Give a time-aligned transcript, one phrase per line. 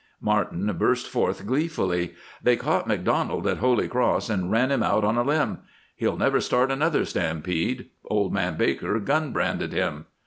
[0.19, 5.15] Martin burst forth, gleefully: "They caught MacDonald at Holy Cross and ran him out on
[5.15, 5.59] a limb.
[5.95, 7.85] He'll never start another stampede.
[8.05, 10.07] Old man Baker gun branded him."